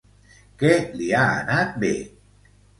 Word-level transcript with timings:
Què 0.63 0.71
li 0.95 1.11
ha 1.19 1.23
anat 1.37 1.79
bé? 1.87 1.95